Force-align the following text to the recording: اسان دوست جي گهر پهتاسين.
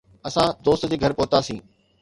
اسان 0.27 0.47
دوست 0.65 0.83
جي 0.91 0.97
گهر 1.01 1.13
پهتاسين. 1.19 1.59